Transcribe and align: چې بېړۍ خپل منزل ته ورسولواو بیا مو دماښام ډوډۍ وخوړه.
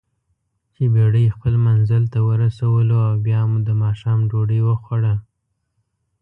چې 0.73 0.83
بېړۍ 0.93 1.25
خپل 1.35 1.53
منزل 1.67 2.03
ته 2.13 2.19
ورسولواو 2.29 3.21
بیا 3.25 3.41
مو 3.49 3.57
دماښام 3.69 4.19
ډوډۍ 4.29 4.59
وخوړه. 4.63 5.13